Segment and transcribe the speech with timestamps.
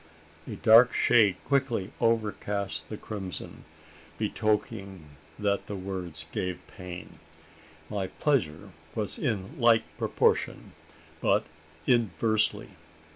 [0.47, 3.65] A dark shade quickly overcast the crimson,
[4.17, 7.19] betokening that the words gave pain.
[7.87, 10.71] My pleasure was in like proportion,
[11.21, 11.43] but
[11.85, 12.69] inversely.